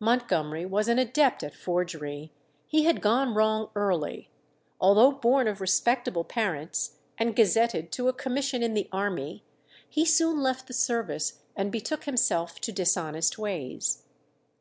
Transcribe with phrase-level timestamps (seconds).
[0.00, 2.32] Montgomery was an adept at forgery.
[2.66, 4.28] He had gone wrong early.
[4.80, 9.44] Although born of respectable parents, and gazetted to a commission in the army,
[9.88, 14.02] he soon left the service and betook himself to dishonest ways.